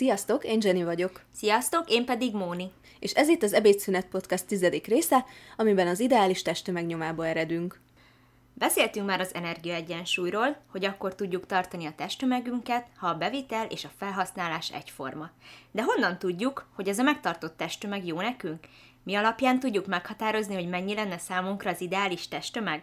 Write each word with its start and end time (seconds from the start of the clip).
Sziasztok, 0.00 0.44
én 0.44 0.58
Jenny 0.62 0.84
vagyok. 0.84 1.20
Sziasztok, 1.34 1.90
én 1.90 2.04
pedig 2.04 2.34
Móni. 2.34 2.70
És 2.98 3.12
ez 3.12 3.28
itt 3.28 3.42
az 3.42 3.52
Ebédszünet 3.52 4.06
Podcast 4.06 4.46
tizedik 4.46 4.86
része, 4.86 5.24
amiben 5.56 5.86
az 5.86 6.00
ideális 6.00 6.42
testtömegnyomába 6.42 7.26
eredünk. 7.26 7.80
Beszéltünk 8.54 9.06
már 9.06 9.20
az 9.20 9.34
energiaegyensúlyról, 9.34 10.56
hogy 10.70 10.84
akkor 10.84 11.14
tudjuk 11.14 11.46
tartani 11.46 11.86
a 11.86 11.94
testtömegünket, 11.96 12.86
ha 12.96 13.08
a 13.08 13.14
bevitel 13.14 13.66
és 13.66 13.84
a 13.84 13.90
felhasználás 13.98 14.72
egyforma. 14.72 15.30
De 15.70 15.82
honnan 15.82 16.18
tudjuk, 16.18 16.68
hogy 16.74 16.88
ez 16.88 16.98
a 16.98 17.02
megtartott 17.02 17.56
testtömeg 17.56 18.06
jó 18.06 18.20
nekünk? 18.20 18.66
Mi 19.02 19.14
alapján 19.14 19.60
tudjuk 19.60 19.86
meghatározni, 19.86 20.54
hogy 20.54 20.68
mennyi 20.68 20.94
lenne 20.94 21.18
számunkra 21.18 21.70
az 21.70 21.80
ideális 21.80 22.28
testtömeg? 22.28 22.82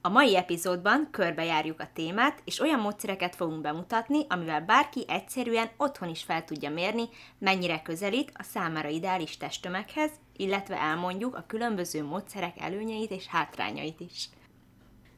A 0.00 0.08
mai 0.08 0.36
epizódban 0.36 1.08
körbejárjuk 1.10 1.80
a 1.80 1.88
témát, 1.94 2.42
és 2.44 2.60
olyan 2.60 2.80
módszereket 2.80 3.34
fogunk 3.34 3.60
bemutatni, 3.60 4.26
amivel 4.28 4.60
bárki 4.60 5.04
egyszerűen 5.08 5.70
otthon 5.76 6.08
is 6.08 6.22
fel 6.22 6.44
tudja 6.44 6.70
mérni, 6.70 7.04
mennyire 7.38 7.82
közelít 7.82 8.30
a 8.34 8.42
számára 8.42 8.88
ideális 8.88 9.36
testtömeghez, 9.36 10.10
illetve 10.36 10.80
elmondjuk 10.80 11.36
a 11.36 11.44
különböző 11.46 12.04
módszerek 12.04 12.54
előnyeit 12.60 13.10
és 13.10 13.26
hátrányait 13.26 14.00
is. 14.00 14.28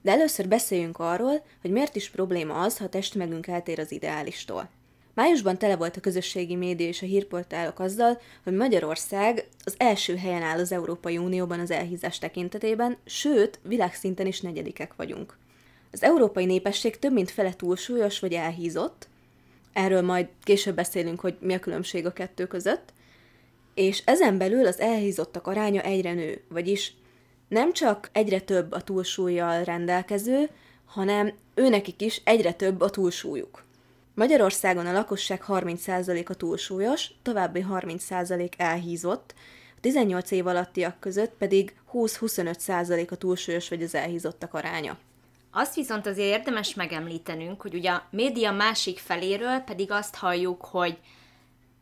De 0.02 0.10
először 0.10 0.48
beszéljünk 0.48 0.98
arról, 0.98 1.44
hogy 1.60 1.70
miért 1.70 1.96
is 1.96 2.10
probléma 2.10 2.60
az, 2.60 2.78
ha 2.78 2.88
testtömegünk 2.88 3.46
eltér 3.46 3.78
az 3.78 3.92
ideálistól. 3.92 4.68
Májusban 5.20 5.58
tele 5.58 5.76
volt 5.76 5.96
a 5.96 6.00
közösségi 6.00 6.54
média 6.54 6.86
és 6.86 7.02
a 7.02 7.06
hírportálok 7.06 7.78
azzal, 7.78 8.20
hogy 8.44 8.52
Magyarország 8.52 9.48
az 9.64 9.74
első 9.76 10.16
helyen 10.16 10.42
áll 10.42 10.58
az 10.58 10.72
Európai 10.72 11.18
Unióban 11.18 11.60
az 11.60 11.70
elhízás 11.70 12.18
tekintetében, 12.18 12.96
sőt, 13.04 13.58
világszinten 13.62 14.26
is 14.26 14.40
negyedikek 14.40 14.94
vagyunk. 14.96 15.36
Az 15.92 16.02
európai 16.02 16.44
népesség 16.44 16.98
több 16.98 17.12
mint 17.12 17.30
fele 17.30 17.54
túlsúlyos 17.54 18.18
vagy 18.18 18.32
elhízott, 18.32 19.08
erről 19.72 20.02
majd 20.02 20.28
később 20.42 20.74
beszélünk, 20.74 21.20
hogy 21.20 21.36
mi 21.40 21.54
a 21.54 21.60
különbség 21.60 22.06
a 22.06 22.12
kettő 22.12 22.46
között, 22.46 22.92
és 23.74 24.02
ezen 24.04 24.38
belül 24.38 24.66
az 24.66 24.80
elhízottak 24.80 25.46
aránya 25.46 25.82
egyre 25.82 26.12
nő, 26.12 26.42
vagyis 26.48 26.94
nem 27.48 27.72
csak 27.72 28.10
egyre 28.12 28.40
több 28.40 28.72
a 28.72 28.80
túlsúlyjal 28.80 29.64
rendelkező, 29.64 30.50
hanem 30.86 31.32
őnekik 31.54 32.02
is 32.02 32.20
egyre 32.24 32.52
több 32.52 32.80
a 32.80 32.90
túlsúlyuk. 32.90 33.68
Magyarországon 34.20 34.86
a 34.86 34.92
lakosság 34.92 35.44
30%-a 35.48 36.34
túlsúlyos, 36.34 37.10
további 37.22 37.64
30% 37.70 38.52
elhízott, 38.56 39.34
a 39.76 39.80
18 39.80 40.30
év 40.30 40.46
alattiak 40.46 41.00
között 41.00 41.32
pedig 41.38 41.74
20-25% 41.92 43.10
a 43.10 43.16
túlsúlyos 43.16 43.68
vagy 43.68 43.82
az 43.82 43.94
elhízottak 43.94 44.54
aránya. 44.54 44.98
Azt 45.50 45.74
viszont 45.74 46.06
azért 46.06 46.38
érdemes 46.38 46.74
megemlítenünk, 46.74 47.60
hogy 47.60 47.74
ugye 47.74 47.90
a 47.90 48.06
média 48.10 48.52
másik 48.52 48.98
feléről 48.98 49.58
pedig 49.58 49.90
azt 49.90 50.16
halljuk, 50.16 50.64
hogy 50.64 50.98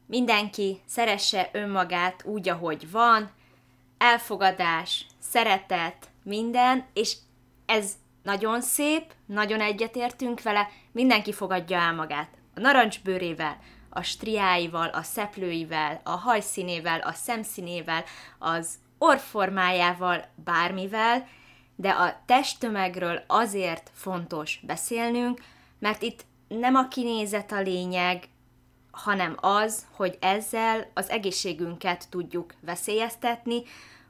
mindenki 0.06 0.80
szeresse 0.86 1.50
önmagát 1.52 2.24
úgy, 2.24 2.48
ahogy 2.48 2.90
van, 2.90 3.30
elfogadás, 3.98 5.06
szeretet, 5.18 6.08
minden, 6.22 6.86
és 6.92 7.16
ez 7.66 7.92
nagyon 8.28 8.60
szép, 8.60 9.12
nagyon 9.26 9.60
egyetértünk 9.60 10.42
vele, 10.42 10.68
mindenki 10.92 11.32
fogadja 11.32 11.78
el 11.78 11.94
magát. 11.94 12.28
A 12.54 12.60
narancsbőrével, 12.60 13.58
a 13.90 14.02
striáival, 14.02 14.88
a 14.88 15.02
szeplőivel, 15.02 16.00
a 16.04 16.10
hajszínével, 16.10 17.00
a 17.00 17.12
szemszínével, 17.12 18.04
az 18.38 18.74
orformájával, 18.98 20.24
bármivel, 20.44 21.28
de 21.76 21.88
a 21.90 22.22
testtömegről 22.26 23.22
azért 23.26 23.90
fontos 23.94 24.60
beszélnünk, 24.62 25.40
mert 25.78 26.02
itt 26.02 26.24
nem 26.48 26.74
a 26.74 26.88
kinézet 26.88 27.52
a 27.52 27.60
lényeg, 27.60 28.24
hanem 28.90 29.36
az, 29.40 29.86
hogy 29.90 30.18
ezzel 30.20 30.90
az 30.94 31.10
egészségünket 31.10 32.08
tudjuk 32.10 32.54
veszélyeztetni, 32.60 33.62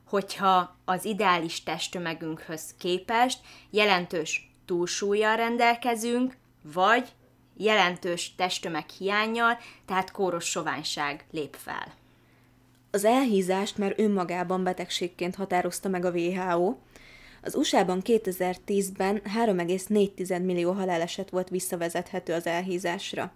hogyha 0.09 0.77
az 0.85 1.05
ideális 1.05 1.63
testtömegünkhöz 1.63 2.75
képest 2.79 3.41
jelentős 3.71 4.53
túlsúlyjal 4.65 5.37
rendelkezünk, 5.37 6.37
vagy 6.63 7.09
jelentős 7.57 8.35
testtömeg 8.35 8.89
hiányjal, 8.89 9.59
tehát 9.87 10.11
kóros 10.11 10.45
soványság 10.45 11.25
lép 11.31 11.57
fel. 11.57 11.93
Az 12.91 13.05
elhízást 13.05 13.79
már 13.79 13.95
önmagában 13.97 14.65
betegségként 14.65 15.35
határozta 15.35 15.89
meg 15.89 16.05
a 16.05 16.11
WHO. 16.11 16.77
Az 17.43 17.55
USA-ban 17.55 18.01
2010-ben 18.05 19.23
3,4 19.37 20.45
millió 20.45 20.73
haláleset 20.73 21.31
volt 21.31 21.49
visszavezethető 21.49 22.33
az 22.33 22.47
elhízásra. 22.47 23.33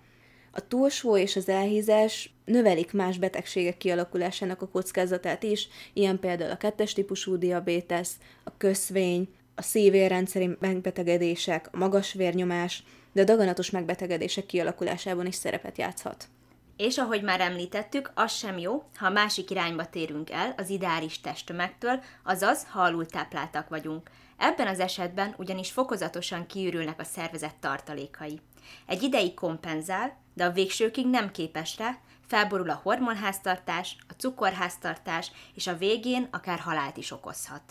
A 0.55 0.69
túlsúly 0.69 1.21
és 1.21 1.37
az 1.37 1.49
elhízás 1.49 2.35
növelik 2.45 2.93
más 2.93 3.19
betegségek 3.19 3.77
kialakulásának 3.77 4.63
a 4.63 4.69
kockázatát 4.69 5.43
is, 5.43 5.69
ilyen 5.93 6.19
például 6.19 6.51
a 6.51 6.57
kettes 6.57 6.93
típusú 6.93 7.37
diabétesz, 7.37 8.17
a 8.45 8.57
köszvény, 8.57 9.29
a 9.55 9.63
szívérrendszeri 9.63 10.57
megbetegedések, 10.61 11.69
a 11.73 11.77
magas 11.77 12.13
vérnyomás, 12.13 12.83
de 13.13 13.21
a 13.21 13.25
daganatos 13.25 13.71
megbetegedések 13.71 14.47
kialakulásában 14.47 15.27
is 15.27 15.35
szerepet 15.35 15.79
játszhat. 15.79 16.29
És 16.77 16.99
ahogy 16.99 17.23
már 17.23 17.41
említettük, 17.41 18.13
az 18.15 18.33
sem 18.33 18.59
jó, 18.59 18.83
ha 18.97 19.07
a 19.07 19.11
másik 19.11 19.51
irányba 19.51 19.87
térünk 19.87 20.31
el 20.31 20.55
az 20.57 20.71
ideális 20.71 21.21
testtömegtől, 21.21 22.03
azaz, 22.25 22.67
ha 22.71 22.83
alultápláltak 22.83 23.69
vagyunk. 23.69 24.11
Ebben 24.39 24.67
az 24.67 24.81
esetben 24.81 25.35
ugyanis 25.39 25.71
fokozatosan 25.71 26.47
kiürülnek 26.47 27.01
a 27.01 27.05
szervezet 27.05 27.55
tartalékai. 27.55 28.41
Egy 28.87 29.03
ideig 29.03 29.35
kompenzál, 29.35 30.21
de 30.35 30.45
a 30.45 30.51
végsőkig 30.51 31.07
nem 31.07 31.31
képes 31.31 31.79
rá, 31.79 31.99
felborul 32.27 32.71
a 32.71 32.81
hormonháztartás, 32.83 33.97
a 34.09 34.13
cukorháztartás, 34.13 35.33
és 35.55 35.67
a 35.67 35.77
végén 35.77 36.29
akár 36.31 36.59
halált 36.59 36.97
is 36.97 37.11
okozhat. 37.11 37.63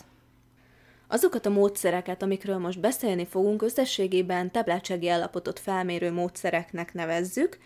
Azokat 1.08 1.46
a 1.46 1.50
módszereket, 1.50 2.22
amikről 2.22 2.58
most 2.58 2.80
beszélni 2.80 3.26
fogunk, 3.26 3.62
összességében 3.62 4.50
tápláltsági 4.50 5.08
állapotot 5.08 5.58
felmérő 5.58 6.12
módszereknek 6.12 6.92
nevezzük. 6.92 7.58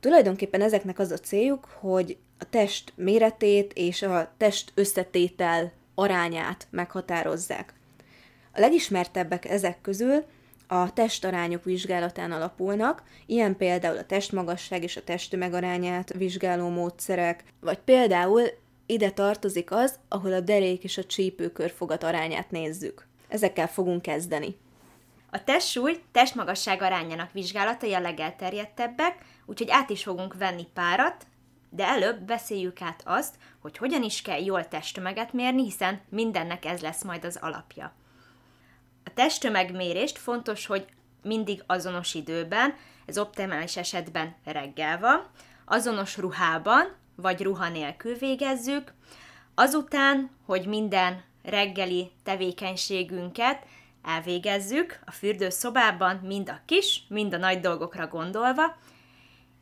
Tulajdonképpen 0.00 0.60
ezeknek 0.60 0.98
az 0.98 1.10
a 1.10 1.18
céljuk, 1.18 1.64
hogy 1.64 2.16
a 2.38 2.48
test 2.50 2.92
méretét 2.96 3.72
és 3.74 4.02
a 4.02 4.32
test 4.36 4.72
összetétel 4.74 5.72
arányát 5.94 6.66
meghatározzák. 6.70 7.74
A 8.54 8.60
legismertebbek 8.60 9.44
ezek 9.44 9.80
közül 9.80 10.24
a 10.72 10.92
testarányok 10.92 11.64
vizsgálatán 11.64 12.32
alapulnak, 12.32 13.02
ilyen 13.26 13.56
például 13.56 13.96
a 13.96 14.06
testmagasság 14.06 14.82
és 14.82 14.96
a 14.96 15.04
testtömeg 15.04 15.54
arányát 15.54 16.12
vizsgáló 16.12 16.68
módszerek, 16.68 17.44
vagy 17.60 17.78
például 17.78 18.42
ide 18.86 19.10
tartozik 19.10 19.70
az, 19.70 19.98
ahol 20.08 20.32
a 20.32 20.40
derék 20.40 20.84
és 20.84 20.98
a 20.98 21.04
csípőkörfogat 21.04 22.02
arányát 22.02 22.50
nézzük. 22.50 23.06
Ezekkel 23.28 23.68
fogunk 23.68 24.02
kezdeni. 24.02 24.56
A 25.30 25.44
testsúly 25.44 26.02
testmagasság 26.12 26.82
arányának 26.82 27.32
vizsgálatai 27.32 27.94
a 27.94 28.00
legelterjedtebbek, 28.00 29.24
úgyhogy 29.46 29.70
át 29.70 29.90
is 29.90 30.02
fogunk 30.02 30.34
venni 30.34 30.66
párat, 30.74 31.26
de 31.70 31.86
előbb 31.86 32.20
beszéljük 32.20 32.80
át 32.80 33.02
azt, 33.04 33.34
hogy 33.60 33.76
hogyan 33.76 34.02
is 34.02 34.22
kell 34.22 34.44
jól 34.44 34.68
testtömeget 34.68 35.32
mérni, 35.32 35.62
hiszen 35.62 36.00
mindennek 36.08 36.64
ez 36.64 36.80
lesz 36.80 37.04
majd 37.04 37.24
az 37.24 37.38
alapja. 37.40 37.92
A 39.04 39.14
testtömegmérést 39.14 40.18
fontos, 40.18 40.66
hogy 40.66 40.86
mindig 41.22 41.62
azonos 41.66 42.14
időben, 42.14 42.74
ez 43.06 43.18
optimális 43.18 43.76
esetben 43.76 44.34
reggel 44.44 44.98
van, 44.98 45.26
azonos 45.64 46.16
ruhában, 46.16 46.94
vagy 47.16 47.42
ruha 47.42 47.68
nélkül 47.68 48.14
végezzük, 48.14 48.92
azután, 49.54 50.30
hogy 50.46 50.66
minden 50.66 51.22
reggeli 51.42 52.10
tevékenységünket 52.24 53.64
elvégezzük 54.02 54.98
a 55.06 55.10
fürdőszobában, 55.10 56.16
mind 56.16 56.48
a 56.48 56.60
kis, 56.66 57.02
mind 57.08 57.34
a 57.34 57.38
nagy 57.38 57.60
dolgokra 57.60 58.06
gondolva, 58.06 58.76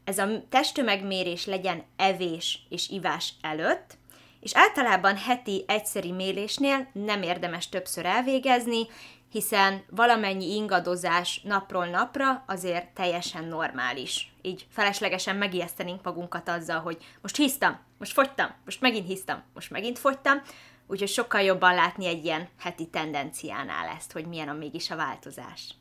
ez 0.05 0.19
a 0.19 0.27
testtömegmérés 0.49 1.47
legyen 1.47 1.83
evés 1.97 2.59
és 2.69 2.89
ivás 2.89 3.33
előtt, 3.41 3.99
és 4.41 4.51
általában 4.55 5.17
heti 5.17 5.65
egyszeri 5.67 6.13
mérésnél 6.13 6.89
nem 6.93 7.23
érdemes 7.23 7.69
többször 7.69 8.07
elvégezni, 8.07 8.87
hiszen 9.31 9.85
valamennyi 9.91 10.55
ingadozás 10.55 11.41
napról 11.45 11.87
napra 11.87 12.45
azért 12.47 12.95
teljesen 12.95 13.45
normális. 13.45 14.33
Így 14.43 14.67
feleslegesen 14.71 15.37
megijesztenénk 15.37 16.03
magunkat 16.03 16.49
azzal, 16.49 16.81
hogy 16.81 16.97
most 17.23 17.37
hisztam, 17.37 17.79
most 17.99 18.13
fogytam, 18.13 18.55
most 18.65 18.81
megint 18.81 19.07
hisztam, 19.07 19.43
most 19.55 19.71
megint 19.71 19.99
fogytam, 19.99 20.43
úgyhogy 20.87 21.09
sokkal 21.09 21.41
jobban 21.41 21.75
látni 21.75 22.07
egy 22.07 22.25
ilyen 22.25 22.49
heti 22.59 22.87
tendenciánál 22.87 23.89
ezt, 23.97 24.13
hogy 24.13 24.27
milyen 24.27 24.49
a 24.49 24.53
mégis 24.53 24.91
a 24.91 24.97
változás. 24.97 25.75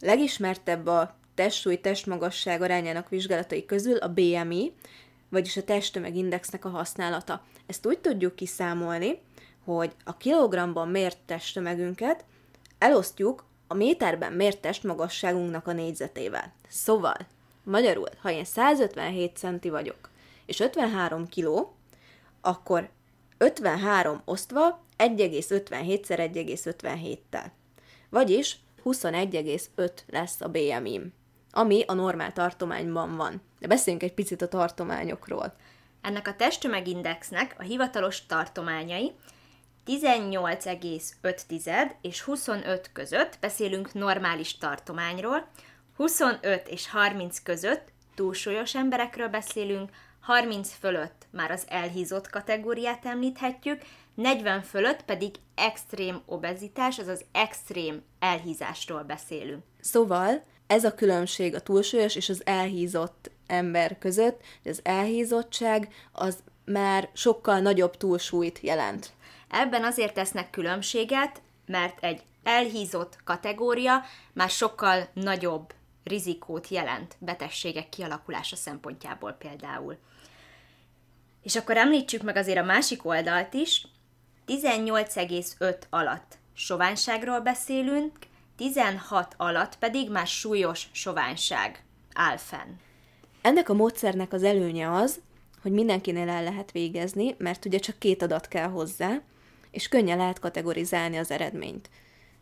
Legismertebb 0.00 0.86
a 0.86 1.16
testsúly 1.34 1.80
testmagasság 1.80 2.62
arányának 2.62 3.08
vizsgálatai 3.08 3.64
közül 3.64 3.96
a 3.96 4.08
BMI, 4.08 4.72
vagyis 5.28 5.56
a 5.56 5.64
testtömegindexnek 5.64 6.64
a 6.64 6.68
használata. 6.68 7.42
Ezt 7.66 7.86
úgy 7.86 7.98
tudjuk 7.98 8.34
kiszámolni, 8.34 9.20
hogy 9.64 9.92
a 10.04 10.16
kilogramban 10.16 10.88
mért 10.88 11.18
testtömegünket 11.26 12.24
elosztjuk 12.78 13.44
a 13.66 13.74
méterben 13.74 14.32
mért 14.32 14.60
testmagasságunknak 14.60 15.66
a 15.66 15.72
négyzetével. 15.72 16.52
Szóval, 16.68 17.16
Magyarul, 17.62 18.08
ha 18.20 18.30
én 18.30 18.44
157 18.44 19.36
centi 19.36 19.70
vagyok, 19.70 20.10
és 20.46 20.60
53 20.60 21.26
kiló, 21.26 21.76
akkor 22.40 22.88
53 23.38 24.22
osztva 24.24 24.84
1,57-szer 24.98 26.30
1,57-tel. 26.34 27.46
Vagyis 28.10 28.58
21,5 28.84 29.90
lesz 30.06 30.40
a 30.40 30.48
BMI-m, 30.48 31.12
ami 31.50 31.84
a 31.86 31.92
normál 31.92 32.32
tartományban 32.32 33.16
van. 33.16 33.42
De 33.58 33.66
beszéljünk 33.66 34.04
egy 34.04 34.14
picit 34.14 34.42
a 34.42 34.48
tartományokról. 34.48 35.54
Ennek 36.00 36.28
a 36.28 36.36
testtömegindexnek 36.36 37.54
a 37.58 37.62
hivatalos 37.62 38.26
tartományai 38.26 39.12
18,5 39.86 41.90
és 42.00 42.22
25 42.22 42.90
között 42.92 43.38
beszélünk 43.40 43.92
normális 43.92 44.58
tartományról, 44.58 45.48
25 45.96 46.68
és 46.68 46.90
30 46.90 47.42
között 47.42 47.92
túlsúlyos 48.14 48.74
emberekről 48.74 49.28
beszélünk, 49.28 49.90
30 50.20 50.74
fölött 50.80 51.26
már 51.30 51.50
az 51.50 51.64
elhízott 51.68 52.30
kategóriát 52.30 53.06
említhetjük, 53.06 53.82
40 54.14 54.62
fölött 54.62 55.02
pedig 55.02 55.34
extrém 55.54 56.22
obezitás, 56.26 56.98
azaz 56.98 57.24
extrém 57.32 58.02
elhízásról 58.18 59.02
beszélünk. 59.02 59.62
Szóval 59.80 60.44
ez 60.66 60.84
a 60.84 60.94
különbség 60.94 61.54
a 61.54 61.60
túlsúlyos 61.60 62.16
és 62.16 62.28
az 62.28 62.42
elhízott 62.46 63.30
ember 63.46 63.98
között, 63.98 64.40
hogy 64.62 64.70
az 64.70 64.80
elhízottság 64.82 65.88
az 66.12 66.38
már 66.64 67.08
sokkal 67.12 67.60
nagyobb 67.60 67.96
túlsúlyt 67.96 68.60
jelent. 68.60 69.12
Ebben 69.56 69.84
azért 69.84 70.14
tesznek 70.14 70.50
különbséget, 70.50 71.42
mert 71.66 72.04
egy 72.04 72.22
elhízott 72.42 73.18
kategória 73.24 74.02
már 74.32 74.50
sokkal 74.50 75.08
nagyobb 75.12 75.72
rizikót 76.04 76.68
jelent 76.68 77.16
betegségek 77.18 77.88
kialakulása 77.88 78.56
szempontjából 78.56 79.32
például. 79.32 79.96
És 81.42 81.56
akkor 81.56 81.76
említsük 81.76 82.22
meg 82.22 82.36
azért 82.36 82.58
a 82.58 82.64
másik 82.64 83.04
oldalt 83.04 83.54
is, 83.54 83.86
18,5 84.46 85.76
alatt 85.90 86.38
soványságról 86.54 87.40
beszélünk, 87.40 88.12
16 88.56 89.34
alatt 89.36 89.78
pedig 89.78 90.10
már 90.10 90.26
súlyos 90.26 90.88
soványság 90.92 91.84
áll 92.14 92.36
fenn. 92.36 92.70
Ennek 93.42 93.68
a 93.68 93.74
módszernek 93.74 94.32
az 94.32 94.42
előnye 94.42 94.92
az, 94.92 95.20
hogy 95.62 95.72
mindenkinél 95.72 96.28
el 96.28 96.42
lehet 96.42 96.72
végezni, 96.72 97.34
mert 97.38 97.64
ugye 97.64 97.78
csak 97.78 97.98
két 97.98 98.22
adat 98.22 98.48
kell 98.48 98.68
hozzá, 98.68 99.20
és 99.74 99.88
könnyen 99.88 100.18
lehet 100.18 100.38
kategorizálni 100.38 101.16
az 101.16 101.30
eredményt. 101.30 101.88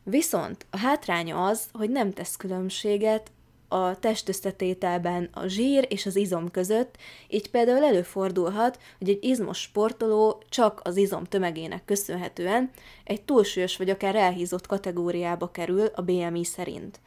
Viszont 0.05 0.67
a 0.71 0.77
hátránya 0.77 1.47
az, 1.47 1.69
hogy 1.73 1.91
nem 1.91 2.13
tesz 2.13 2.37
különbséget 2.37 3.31
a 3.69 3.99
testösszetételben 3.99 5.29
a 5.33 5.47
zsír 5.47 5.87
és 5.89 6.07
az 6.07 6.17
izom 6.17 6.51
között, 6.51 6.97
így 7.29 7.51
például 7.51 7.85
előfordulhat, 7.85 8.79
hogy 8.99 9.09
egy 9.09 9.25
izmos 9.25 9.61
sportoló 9.61 10.43
csak 10.49 10.81
az 10.85 10.97
izom 10.97 11.25
tömegének 11.25 11.85
köszönhetően 11.85 12.71
egy 13.05 13.23
túlsúlyos 13.23 13.77
vagy 13.77 13.91
akár 13.91 14.15
elhízott 14.15 14.67
kategóriába 14.67 15.51
kerül 15.51 15.87
a 15.95 16.03
BMI 16.03 16.45
szerint. 16.45 17.01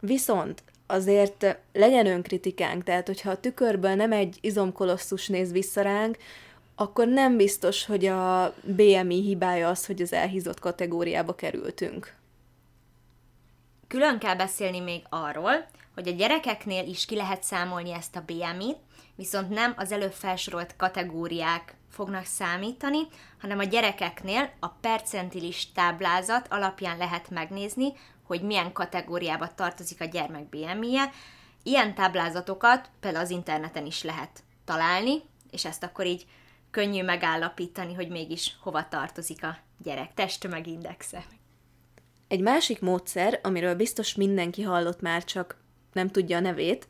Viszont 0.00 0.62
azért 0.86 1.56
legyen 1.72 2.06
önkritikánk, 2.06 2.82
tehát 2.82 3.06
hogyha 3.06 3.30
a 3.30 3.40
tükörből 3.40 3.94
nem 3.94 4.12
egy 4.12 4.38
izomkolosszus 4.40 5.28
néz 5.28 5.52
vissza 5.52 5.82
ránk, 5.82 6.16
akkor 6.74 7.06
nem 7.06 7.36
biztos, 7.36 7.86
hogy 7.86 8.06
a 8.06 8.54
BMI 8.62 9.20
hibája 9.22 9.68
az, 9.68 9.86
hogy 9.86 10.02
az 10.02 10.12
elhízott 10.12 10.60
kategóriába 10.60 11.34
kerültünk. 11.34 12.14
Külön 13.88 14.18
kell 14.18 14.34
beszélni 14.34 14.80
még 14.80 15.02
arról, 15.08 15.66
hogy 15.94 16.08
a 16.08 16.12
gyerekeknél 16.12 16.86
is 16.86 17.04
ki 17.04 17.16
lehet 17.16 17.42
számolni 17.42 17.92
ezt 17.92 18.16
a 18.16 18.24
BMI-t, 18.26 18.78
viszont 19.14 19.48
nem 19.48 19.74
az 19.76 19.92
előbb 19.92 20.12
felsorolt 20.12 20.76
kategóriák 20.76 21.74
fognak 21.90 22.24
számítani, 22.24 22.98
hanem 23.40 23.58
a 23.58 23.64
gyerekeknél 23.64 24.50
a 24.60 24.68
percentilis 24.68 25.72
táblázat 25.72 26.46
alapján 26.50 26.96
lehet 26.96 27.30
megnézni, 27.30 27.92
hogy 28.22 28.42
milyen 28.42 28.72
kategóriába 28.72 29.54
tartozik 29.54 30.00
a 30.00 30.04
gyermek 30.04 30.48
BMI-je. 30.48 31.10
Ilyen 31.62 31.94
táblázatokat 31.94 32.90
például 33.00 33.24
az 33.24 33.30
interneten 33.30 33.86
is 33.86 34.02
lehet 34.02 34.42
találni, 34.64 35.22
és 35.50 35.64
ezt 35.64 35.82
akkor 35.82 36.06
így 36.06 36.26
könnyű 36.72 37.02
megállapítani, 37.02 37.94
hogy 37.94 38.08
mégis 38.08 38.56
hova 38.60 38.88
tartozik 38.88 39.44
a 39.44 39.56
gyerek 39.82 40.14
testtömegindexe. 40.14 41.24
Egy 42.28 42.40
másik 42.40 42.80
módszer, 42.80 43.40
amiről 43.42 43.74
biztos 43.74 44.14
mindenki 44.14 44.62
hallott 44.62 45.00
már, 45.00 45.24
csak 45.24 45.56
nem 45.92 46.08
tudja 46.08 46.36
a 46.36 46.40
nevét, 46.40 46.88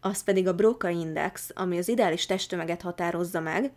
az 0.00 0.24
pedig 0.24 0.48
a 0.48 0.54
Broca 0.54 0.88
Index, 0.88 1.50
ami 1.54 1.78
az 1.78 1.88
ideális 1.88 2.26
testtömeget 2.26 2.82
határozza 2.82 3.40
meg, 3.40 3.72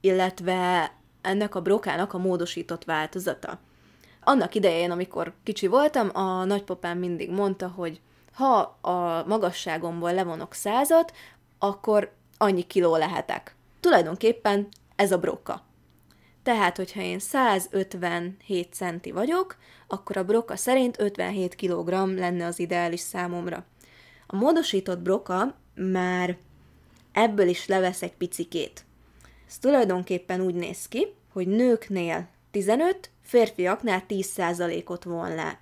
illetve 0.00 0.92
ennek 1.20 1.54
a 1.54 1.62
brokának 1.62 2.12
a 2.12 2.18
módosított 2.18 2.84
változata. 2.84 3.60
Annak 4.20 4.54
idején, 4.54 4.90
amikor 4.90 5.34
kicsi 5.42 5.66
voltam, 5.66 6.10
a 6.16 6.44
nagypapám 6.44 6.98
mindig 6.98 7.30
mondta, 7.30 7.68
hogy 7.68 8.00
ha 8.32 8.58
a 8.80 9.24
magasságomból 9.26 10.14
levonok 10.14 10.54
százat, 10.54 11.12
akkor 11.58 12.12
annyi 12.38 12.62
kiló 12.62 12.96
lehetek. 12.96 13.54
Tulajdonképpen 13.80 14.68
ez 14.98 15.12
a 15.12 15.18
broka. 15.18 15.66
Tehát, 16.42 16.76
hogyha 16.76 17.00
én 17.00 17.18
157 17.18 18.72
centi 18.72 19.10
vagyok, 19.10 19.56
akkor 19.86 20.16
a 20.16 20.24
broka 20.24 20.56
szerint 20.56 21.00
57 21.00 21.54
kg 21.54 21.88
lenne 21.90 22.46
az 22.46 22.58
ideális 22.58 23.00
számomra. 23.00 23.64
A 24.26 24.36
módosított 24.36 24.98
broka 24.98 25.54
már 25.74 26.36
ebből 27.12 27.48
is 27.48 27.66
levesz 27.66 28.02
egy 28.02 28.12
picikét. 28.12 28.84
Ez 29.48 29.58
tulajdonképpen 29.58 30.40
úgy 30.40 30.54
néz 30.54 30.88
ki, 30.88 31.06
hogy 31.32 31.46
nőknél 31.46 32.28
15, 32.50 33.10
férfiaknál 33.22 34.02
10%-ot 34.08 35.04
von 35.04 35.34
le. 35.34 35.60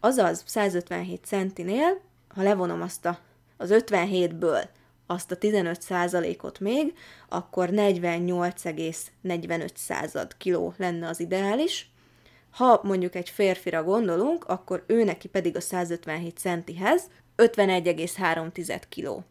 Azaz 0.00 0.42
157 0.46 1.24
centinél, 1.24 2.00
ha 2.28 2.42
levonom 2.42 2.82
azt 2.82 3.06
a, 3.06 3.18
az 3.56 3.70
57-ből 3.72 4.68
azt 5.10 5.30
a 5.30 5.38
15%-ot 5.38 6.60
még, 6.60 6.94
akkor 7.28 7.68
48,45 7.72 9.68
század 9.74 10.36
kiló 10.36 10.74
lenne 10.76 11.08
az 11.08 11.20
ideális. 11.20 11.90
Ha 12.50 12.80
mondjuk 12.82 13.14
egy 13.14 13.28
férfira 13.28 13.82
gondolunk, 13.82 14.44
akkor 14.44 14.84
ő 14.86 15.04
neki 15.04 15.28
pedig 15.28 15.56
a 15.56 15.60
157 15.60 16.38
centihez 16.38 17.10
51,3 17.36 18.82
kiló. 18.88 19.24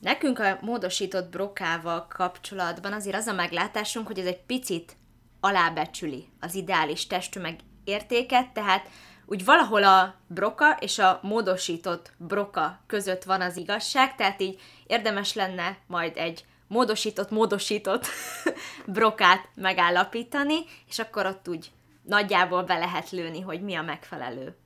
Nekünk 0.00 0.38
a 0.38 0.58
módosított 0.60 1.30
brokával 1.30 2.06
kapcsolatban 2.06 2.92
azért 2.92 3.16
az 3.16 3.26
a 3.26 3.32
meglátásunk, 3.32 4.06
hogy 4.06 4.18
ez 4.18 4.26
egy 4.26 4.42
picit 4.42 4.96
alábecsüli 5.40 6.28
az 6.40 6.54
ideális 6.54 7.06
testtömeg 7.06 7.58
értéket, 7.84 8.52
tehát 8.52 8.88
úgy 9.26 9.44
valahol 9.44 9.84
a 9.84 10.14
broka 10.26 10.76
és 10.80 10.98
a 10.98 11.18
módosított 11.22 12.12
broka 12.16 12.80
között 12.86 13.22
van 13.22 13.40
az 13.40 13.56
igazság, 13.56 14.14
tehát 14.14 14.40
így 14.40 14.60
érdemes 14.86 15.34
lenne 15.34 15.78
majd 15.86 16.16
egy 16.16 16.44
módosított, 16.66 17.30
módosított 17.30 18.06
brokát 18.86 19.48
megállapítani, 19.54 20.58
és 20.88 20.98
akkor 20.98 21.26
ott 21.26 21.48
úgy 21.48 21.70
nagyjából 22.02 22.62
be 22.62 22.78
lehet 22.78 23.10
lőni, 23.10 23.40
hogy 23.40 23.62
mi 23.62 23.74
a 23.74 23.82
megfelelő. 23.82 24.56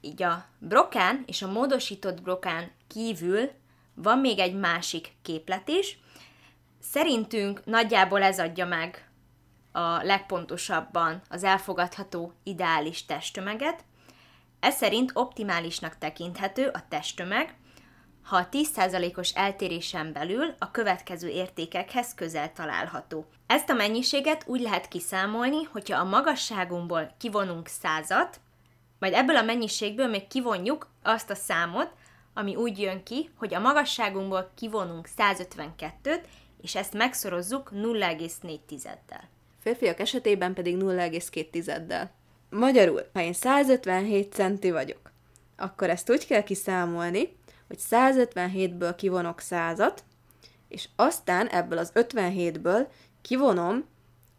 Így 0.00 0.22
a 0.22 0.44
brokán 0.58 1.22
és 1.26 1.42
a 1.42 1.52
módosított 1.52 2.22
brokán 2.22 2.70
kívül 2.88 3.50
van 3.94 4.18
még 4.18 4.38
egy 4.38 4.54
másik 4.54 5.12
képlet 5.22 5.68
is. 5.68 5.98
Szerintünk 6.80 7.64
nagyjából 7.64 8.22
ez 8.22 8.38
adja 8.38 8.66
meg 8.66 9.08
a 9.72 10.02
legpontosabban 10.02 11.22
az 11.28 11.44
elfogadható 11.44 12.32
ideális 12.42 13.04
testtömeget. 13.04 13.84
Ez 14.64 14.74
szerint 14.74 15.10
optimálisnak 15.14 15.98
tekinthető 15.98 16.66
a 16.66 16.84
testtömeg, 16.88 17.54
ha 18.22 18.36
a 18.36 18.48
10%-os 18.48 19.30
eltérésen 19.30 20.12
belül 20.12 20.54
a 20.58 20.70
következő 20.70 21.28
értékekhez 21.28 22.14
közel 22.14 22.52
található. 22.52 23.26
Ezt 23.46 23.70
a 23.70 23.74
mennyiséget 23.74 24.44
úgy 24.46 24.60
lehet 24.60 24.88
kiszámolni, 24.88 25.62
hogyha 25.62 25.98
a 25.98 26.04
magasságunkból 26.04 27.14
kivonunk 27.18 27.66
százat, 27.66 28.40
majd 28.98 29.12
ebből 29.12 29.36
a 29.36 29.42
mennyiségből 29.42 30.06
még 30.06 30.26
kivonjuk 30.26 30.88
azt 31.02 31.30
a 31.30 31.34
számot, 31.34 31.90
ami 32.34 32.56
úgy 32.56 32.78
jön 32.78 33.02
ki, 33.02 33.30
hogy 33.36 33.54
a 33.54 33.60
magasságunkból 33.60 34.50
kivonunk 34.54 35.08
152-t, 35.16 36.20
és 36.62 36.74
ezt 36.74 36.94
megszorozzuk 36.94 37.70
0,4-del. 37.74 39.22
Férfiak 39.60 40.00
esetében 40.00 40.54
pedig 40.54 40.76
0,2-del. 40.76 42.08
Magyarul, 42.58 43.02
ha 43.12 43.20
én 43.20 43.32
157 43.32 44.32
centi 44.32 44.70
vagyok, 44.70 45.12
akkor 45.56 45.90
ezt 45.90 46.10
úgy 46.10 46.26
kell 46.26 46.42
kiszámolni, 46.42 47.36
hogy 47.68 47.78
157-ből 47.90 48.94
kivonok 48.96 49.40
100-at, 49.50 49.96
és 50.68 50.88
aztán 50.96 51.46
ebből 51.46 51.78
az 51.78 51.92
57-ből 51.94 52.86
kivonom 53.22 53.84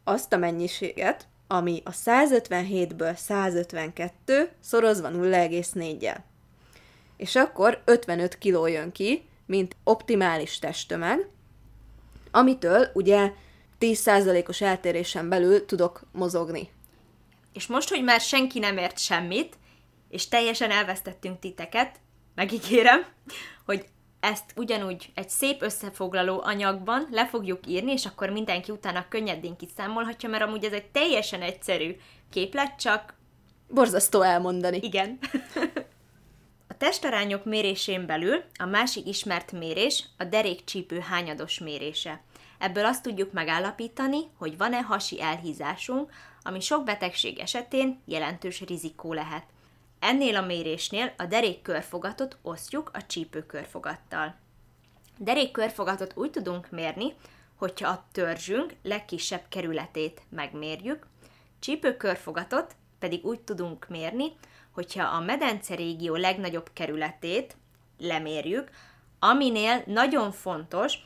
azt 0.03 0.33
a 0.33 0.37
mennyiséget, 0.37 1.27
ami 1.47 1.81
a 1.85 1.91
157-ből 1.91 3.15
152 3.15 4.51
szorozva 4.59 5.09
0,4-jel. 5.09 6.17
És 7.17 7.35
akkor 7.35 7.81
55 7.85 8.37
kiló 8.37 8.67
jön 8.67 8.91
ki 8.91 9.27
mint 9.45 9.75
optimális 9.83 10.59
testtömeg, 10.59 11.29
amitől 12.31 12.87
ugye 12.93 13.31
10%-os 13.79 14.61
eltérésen 14.61 15.29
belül 15.29 15.65
tudok 15.65 16.01
mozogni. 16.11 16.69
És 17.55 17.67
most, 17.67 17.89
hogy 17.89 18.03
már 18.03 18.21
senki 18.21 18.59
nem 18.59 18.77
ért 18.77 18.99
semmit, 18.99 19.57
és 20.09 20.27
teljesen 20.27 20.71
elvesztettünk 20.71 21.39
titeket, 21.39 21.99
megígérem, 22.35 23.05
hogy 23.65 23.85
ezt 24.19 24.53
ugyanúgy 24.55 25.11
egy 25.13 25.29
szép 25.29 25.61
összefoglaló 25.61 26.41
anyagban 26.43 27.07
le 27.11 27.27
fogjuk 27.27 27.67
írni, 27.67 27.91
és 27.91 28.05
akkor 28.05 28.29
mindenki 28.29 28.71
utána 28.71 29.05
könnyedén 29.09 29.55
kiszámolhatja, 29.55 30.29
mert 30.29 30.43
amúgy 30.43 30.63
ez 30.63 30.71
egy 30.71 30.85
teljesen 30.85 31.41
egyszerű 31.41 31.95
képlet, 32.29 32.79
csak... 32.79 33.13
Borzasztó 33.67 34.21
elmondani. 34.21 34.79
Igen. 34.81 35.19
a 36.67 36.77
testarányok 36.77 37.45
mérésén 37.45 38.05
belül 38.05 38.43
a 38.59 38.65
másik 38.65 39.07
ismert 39.07 39.51
mérés 39.51 40.03
a 40.17 40.23
derékcsípő 40.23 40.99
hányados 40.99 41.59
mérése. 41.59 42.23
Ebből 42.59 42.85
azt 42.85 43.03
tudjuk 43.03 43.31
megállapítani, 43.31 44.19
hogy 44.37 44.57
van-e 44.57 44.81
hasi 44.81 45.21
elhízásunk, 45.21 46.11
ami 46.47 46.59
sok 46.59 46.83
betegség 46.83 47.39
esetén 47.39 48.01
jelentős 48.05 48.61
rizikó 48.61 49.13
lehet. 49.13 49.43
Ennél 49.99 50.35
a 50.35 50.45
mérésnél 50.45 51.13
a 51.17 51.25
derékkörfogatot 51.25 52.37
osztjuk 52.41 52.91
a 52.93 53.05
csípőkörfogattal. 53.05 54.35
Derékkörfogatot 55.17 56.11
úgy 56.15 56.31
tudunk 56.31 56.69
mérni, 56.69 57.13
hogyha 57.55 57.89
a 57.89 58.05
törzsünk 58.11 58.73
legkisebb 58.83 59.41
kerületét 59.49 60.21
megmérjük, 60.29 61.07
csípőkörfogatot 61.59 62.75
pedig 62.99 63.25
úgy 63.25 63.39
tudunk 63.39 63.87
mérni, 63.89 64.31
hogyha 64.71 65.03
a 65.03 65.19
medence 65.19 65.75
régió 65.75 66.15
legnagyobb 66.15 66.69
kerületét 66.73 67.55
lemérjük, 67.97 68.69
aminél 69.19 69.83
nagyon 69.85 70.31
fontos, 70.31 70.97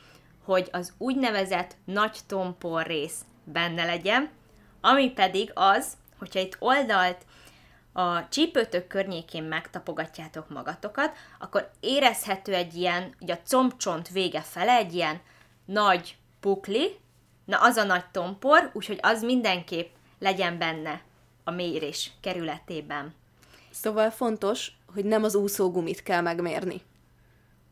hogy 0.44 0.68
az 0.72 0.94
úgynevezett 0.98 1.76
nagy 1.84 2.18
tompor 2.26 2.86
rész 2.86 3.24
benne 3.44 3.84
legyen, 3.84 4.30
ami 4.80 5.10
pedig 5.10 5.50
az, 5.54 5.92
hogyha 6.18 6.40
itt 6.40 6.56
oldalt 6.58 7.24
a 7.92 8.28
csípőtök 8.28 8.86
környékén 8.86 9.42
megtapogatjátok 9.42 10.48
magatokat, 10.48 11.16
akkor 11.38 11.70
érezhető 11.80 12.54
egy 12.54 12.74
ilyen, 12.74 13.14
ugye 13.20 13.34
a 13.34 13.46
combcsont 13.46 14.08
vége 14.08 14.40
fele, 14.40 14.76
egy 14.76 14.94
ilyen 14.94 15.20
nagy 15.64 16.16
pukli, 16.40 16.98
na 17.44 17.56
az 17.60 17.76
a 17.76 17.84
nagy 17.84 18.04
tompor, 18.10 18.70
úgyhogy 18.72 18.98
az 19.02 19.22
mindenképp 19.22 19.94
legyen 20.18 20.58
benne 20.58 21.02
a 21.44 21.50
mérés 21.50 22.10
kerületében. 22.20 23.14
Szóval 23.70 24.10
fontos, 24.10 24.72
hogy 24.94 25.04
nem 25.04 25.24
az 25.24 25.34
úszógumit 25.34 26.02
kell 26.02 26.20
megmérni. 26.20 26.80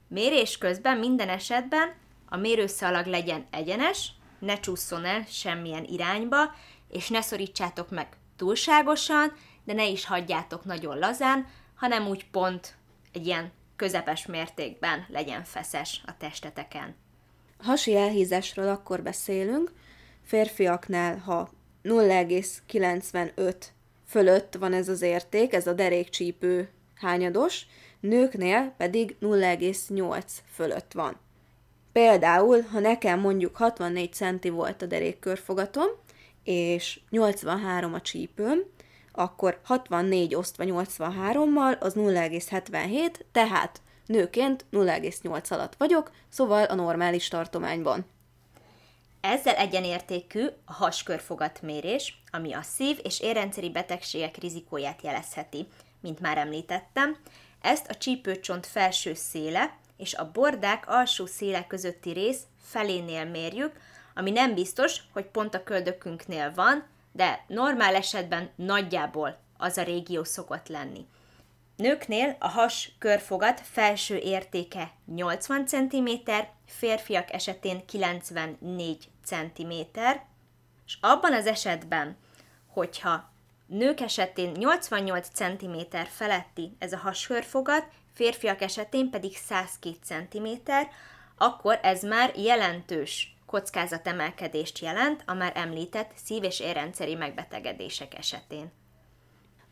Mérés 0.09 0.59
közben 0.59 0.99
minden 0.99 1.29
esetben 1.29 1.95
a 2.29 2.37
mérőszalag 2.37 3.07
legyen 3.07 3.47
egyenes, 3.51 4.11
ne 4.39 4.61
csúszson 4.61 5.05
el 5.05 5.25
semmilyen 5.29 5.85
irányba, 5.85 6.55
és 6.89 7.09
ne 7.09 7.21
szorítsátok 7.21 7.91
meg 7.91 8.07
túlságosan, 8.37 9.33
de 9.65 9.73
ne 9.73 9.87
is 9.87 10.07
hagyjátok 10.07 10.65
nagyon 10.65 10.99
lazán, 10.99 11.47
hanem 11.75 12.07
úgy 12.07 12.31
pont 12.31 12.75
egy 13.13 13.27
ilyen 13.27 13.53
közepes 13.77 14.27
mértékben 14.27 15.07
legyen 15.09 15.45
feszes 15.45 16.03
a 16.07 16.17
testeteken. 16.17 16.95
Hasi 17.63 17.97
elhízásról 17.97 18.69
akkor 18.69 19.03
beszélünk, 19.03 19.73
férfiaknál, 20.25 21.19
ha 21.19 21.51
0,95 21.85 23.55
fölött 24.07 24.55
van 24.55 24.73
ez 24.73 24.89
az 24.89 25.03
érték, 25.03 25.53
ez 25.53 25.67
a 25.67 25.73
derékcsípő 25.73 26.71
hányados, 26.95 27.67
nőknél 28.01 28.75
pedig 28.77 29.17
0,8 29.21 30.23
fölött 30.55 30.93
van. 30.93 31.17
Például, 31.93 32.63
ha 32.63 32.79
nekem 32.79 33.21
mondjuk 33.21 33.57
64 33.57 34.13
centi 34.13 34.49
volt 34.49 34.83
a 34.83 34.87
derékkörfogatom, 34.87 35.89
és 36.45 37.01
83 37.11 37.95
a 37.95 38.01
csípőm, 38.01 38.59
akkor 39.13 39.61
64 39.65 40.35
osztva 40.35 40.65
83-mal 40.67 41.79
az 41.79 41.95
0,77, 41.97 43.15
tehát 43.33 43.81
nőként 44.07 44.65
0,8 44.73 45.53
alatt 45.53 45.75
vagyok, 45.75 46.11
szóval 46.29 46.65
a 46.65 46.75
normális 46.75 47.29
tartományban. 47.29 48.07
Ezzel 49.21 49.55
egyenértékű 49.55 50.47
a 50.65 50.73
haskörfogatmérés, 50.73 52.23
ami 52.31 52.53
a 52.53 52.63
szív- 52.63 53.07
és 53.07 53.21
érrendszeri 53.21 53.71
betegségek 53.71 54.37
rizikóját 54.37 55.03
jelezheti, 55.03 55.67
mint 56.01 56.21
már 56.21 56.39
említettem. 56.39 57.17
Ezt 57.61 57.91
a 57.91 57.95
csípőcsont 57.95 58.67
felső 58.67 59.15
széle 59.15 59.77
és 59.97 60.15
a 60.15 60.31
bordák 60.33 60.85
alsó 60.89 61.27
széle 61.27 61.67
közötti 61.67 62.11
rész 62.11 62.41
felénél 62.63 63.25
mérjük, 63.25 63.73
ami 64.19 64.31
nem 64.31 64.55
biztos, 64.55 65.01
hogy 65.13 65.25
pont 65.25 65.55
a 65.55 65.63
köldökünknél 65.63 66.53
van, 66.55 66.87
de 67.13 67.45
normál 67.47 67.95
esetben 67.95 68.51
nagyjából 68.55 69.39
az 69.57 69.77
a 69.77 69.83
régió 69.83 70.25
szokott 70.25 70.69
lenni. 70.69 71.07
Nőknél 71.77 72.37
a 72.39 72.49
has 72.49 72.93
körfogat 72.99 73.61
felső 73.61 74.17
értéke 74.17 74.91
80 75.15 75.67
cm, 75.67 76.09
férfiak 76.67 77.33
esetén 77.33 77.87
94 77.87 79.09
cm, 79.25 79.73
és 80.87 80.99
abban 81.01 81.33
az 81.33 81.47
esetben, 81.47 82.17
hogyha 82.67 83.31
nők 83.67 84.01
esetén 84.01 84.51
88 84.51 85.29
cm 85.29 85.97
feletti 86.09 86.77
ez 86.79 86.93
a 86.93 86.99
haskörfogat, 86.99 87.87
férfiak 88.15 88.61
esetén 88.61 89.11
pedig 89.11 89.37
102 89.37 89.99
cm, 90.03 90.49
akkor 91.37 91.79
ez 91.83 92.03
már 92.03 92.33
jelentős 92.37 93.37
kockázatemelkedést 93.49 94.79
jelent 94.79 95.23
a 95.27 95.35
már 95.35 95.53
említett 95.55 96.11
szív- 96.25 96.45
és 96.45 96.61
érrendszeri 96.61 97.15
megbetegedések 97.15 98.19
esetén. 98.19 98.71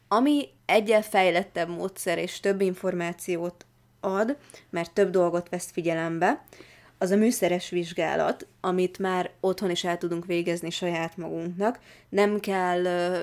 Ami 0.08 0.48
egyel 0.66 1.02
fejlettebb 1.02 1.68
módszer 1.68 2.18
és 2.18 2.40
több 2.40 2.60
információt 2.60 3.66
ad, 4.00 4.36
mert 4.70 4.92
több 4.92 5.10
dolgot 5.10 5.48
vesz 5.48 5.70
figyelembe, 5.70 6.44
az 6.98 7.10
a 7.10 7.16
műszeres 7.16 7.70
vizsgálat, 7.70 8.46
amit 8.60 8.98
már 8.98 9.30
otthon 9.40 9.70
is 9.70 9.84
el 9.84 9.98
tudunk 9.98 10.26
végezni 10.26 10.70
saját 10.70 11.16
magunknak. 11.16 11.78
Nem 12.08 12.40
kell 12.40 12.80
uh, 12.80 13.18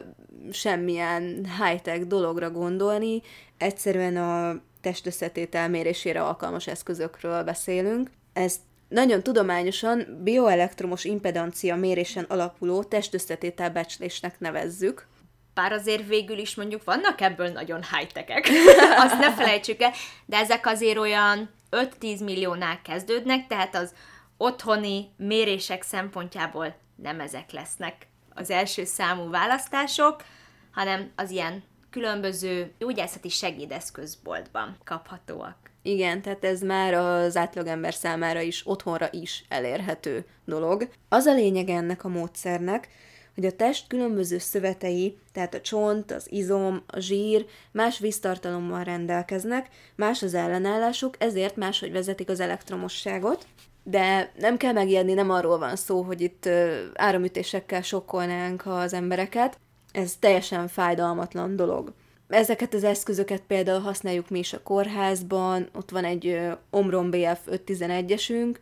semmilyen 0.51 1.45
high-tech 1.59 2.05
dologra 2.05 2.51
gondolni, 2.51 3.21
egyszerűen 3.57 4.17
a 4.17 4.61
testösszetétel 4.81 5.69
mérésére 5.69 6.21
alkalmas 6.23 6.67
eszközökről 6.67 7.43
beszélünk. 7.43 8.11
Ezt 8.33 8.59
nagyon 8.93 9.23
tudományosan 9.23 10.19
bioelektromos 10.23 11.03
impedancia 11.03 11.75
mérésen 11.75 12.23
alapuló 12.23 12.83
testösszetétel 12.83 13.69
becslésnek 13.69 14.39
nevezzük. 14.39 15.07
Bár 15.53 15.71
azért 15.71 16.07
végül 16.07 16.37
is 16.37 16.55
mondjuk 16.55 16.83
vannak 16.83 17.21
ebből 17.21 17.47
nagyon 17.47 17.81
high-techek, 17.83 18.49
azt 19.05 19.19
ne 19.19 19.33
felejtsük 19.33 19.81
el, 19.81 19.91
de 20.25 20.37
ezek 20.37 20.65
azért 20.65 20.97
olyan 20.97 21.49
5-10 21.71 22.23
milliónál 22.23 22.81
kezdődnek, 22.81 23.47
tehát 23.47 23.75
az 23.75 23.93
otthoni 24.37 25.09
mérések 25.17 25.81
szempontjából 25.81 26.75
nem 26.95 27.19
ezek 27.19 27.51
lesznek 27.51 28.07
az 28.33 28.49
első 28.49 28.83
számú 28.83 29.29
választások, 29.29 30.23
hanem 30.71 31.11
az 31.15 31.29
ilyen 31.29 31.63
különböző 31.89 32.73
gyógyászati 32.79 33.29
segédeszközboltban 33.29 34.77
kaphatóak. 34.83 35.62
Igen, 35.85 36.21
tehát 36.21 36.43
ez 36.43 36.61
már 36.61 36.93
az 36.93 37.37
átlagember 37.37 37.93
számára 37.93 38.41
is, 38.41 38.67
otthonra 38.67 39.07
is 39.11 39.45
elérhető 39.49 40.25
dolog. 40.45 40.89
Az 41.09 41.25
a 41.25 41.33
lényeg 41.33 41.69
ennek 41.69 42.03
a 42.03 42.07
módszernek, 42.07 42.87
hogy 43.35 43.45
a 43.45 43.51
test 43.51 43.87
különböző 43.87 44.37
szövetei, 44.37 45.17
tehát 45.31 45.53
a 45.53 45.61
csont, 45.61 46.11
az 46.11 46.31
izom, 46.31 46.83
a 46.87 46.99
zsír 46.99 47.45
más 47.71 47.99
víztartalommal 47.99 48.83
rendelkeznek, 48.83 49.67
más 49.95 50.21
az 50.21 50.33
ellenállásuk, 50.33 51.15
ezért 51.19 51.55
máshogy 51.55 51.91
vezetik 51.91 52.29
az 52.29 52.39
elektromosságot, 52.39 53.47
de 53.83 54.31
nem 54.39 54.57
kell 54.57 54.73
megijedni, 54.73 55.13
nem 55.13 55.29
arról 55.29 55.57
van 55.57 55.75
szó, 55.75 56.01
hogy 56.01 56.21
itt 56.21 56.49
áramütésekkel 56.93 57.81
sokkolnánk 57.81 58.65
az 58.65 58.93
embereket, 58.93 59.59
ez 59.91 60.15
teljesen 60.19 60.67
fájdalmatlan 60.67 61.55
dolog. 61.55 61.93
Ezeket 62.33 62.73
az 62.73 62.83
eszközöket 62.83 63.41
például 63.47 63.79
használjuk 63.79 64.29
mi 64.29 64.39
is 64.39 64.53
a 64.53 64.63
kórházban, 64.63 65.69
ott 65.73 65.89
van 65.89 66.03
egy 66.03 66.39
Omron 66.69 67.09
BF 67.09 67.39
511-esünk, 67.47 68.55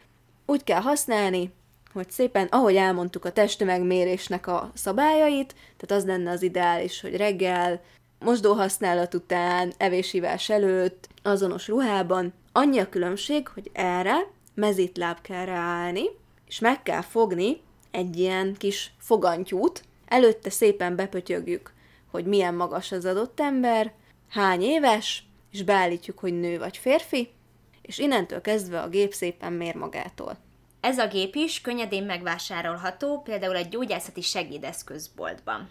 úgy 0.45 0.63
kell 0.63 0.81
használni, 0.81 1.51
hogy 1.93 2.11
szépen, 2.11 2.47
ahogy 2.47 2.75
elmondtuk 2.75 3.25
a 3.25 3.31
testtömegmérésnek 3.31 4.47
a 4.47 4.71
szabályait, 4.73 5.55
tehát 5.77 6.03
az 6.03 6.09
lenne 6.09 6.31
az 6.31 6.41
ideális, 6.41 7.01
hogy 7.01 7.15
reggel, 7.15 7.81
mosdóhasználat 8.19 9.13
után, 9.13 9.73
evésívás 9.77 10.49
előtt, 10.49 11.07
azonos 11.23 11.67
ruhában, 11.67 12.33
annyi 12.51 12.79
a 12.79 12.89
különbség, 12.89 13.47
hogy 13.47 13.69
erre 13.73 14.17
mezitláb 14.53 15.21
kell 15.21 15.45
ráállni, 15.45 16.03
és 16.47 16.59
meg 16.59 16.83
kell 16.83 17.01
fogni 17.01 17.61
egy 17.91 18.19
ilyen 18.19 18.55
kis 18.57 18.93
fogantyút, 18.97 19.83
előtte 20.05 20.49
szépen 20.49 20.95
bepötyögjük 20.95 21.73
hogy 22.11 22.25
milyen 22.25 22.53
magas 22.53 22.91
az 22.91 23.05
adott 23.05 23.39
ember, 23.39 23.93
hány 24.29 24.61
éves, 24.61 25.23
és 25.51 25.63
beállítjuk, 25.63 26.19
hogy 26.19 26.39
nő 26.39 26.57
vagy 26.59 26.77
férfi, 26.77 27.29
és 27.81 27.97
innentől 27.97 28.41
kezdve 28.41 28.81
a 28.81 28.89
gép 28.89 29.13
szépen 29.13 29.53
mér 29.53 29.75
magától. 29.75 30.37
Ez 30.81 30.97
a 30.97 31.07
gép 31.07 31.35
is 31.35 31.61
könnyedén 31.61 32.03
megvásárolható, 32.03 33.21
például 33.21 33.55
egy 33.55 33.69
gyógyászati 33.69 34.21
segédeszközboltban. 34.21 35.69